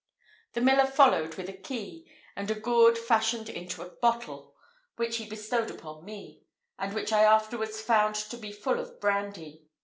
[0.53, 4.55] The miller followed with a key, and a gourd fashioned into a bottle,
[4.95, 6.41] which he bestowed upon me,
[6.79, 9.67] and which I afterwards found to be full of brandy.